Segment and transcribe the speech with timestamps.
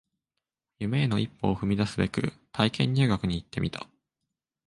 [0.79, 3.87] 夢への一歩を踏み出すべく体験入学に行ってみた